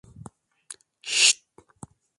Şişşt! 1.15 1.39